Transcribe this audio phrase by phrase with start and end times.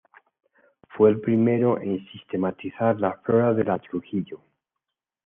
[0.89, 4.41] Fue el primero en sistematizar la flora de la Trujillo.